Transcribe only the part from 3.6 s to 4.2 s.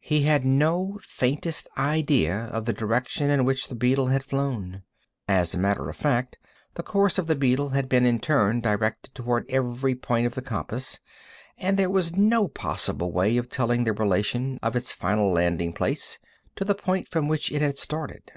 the beetle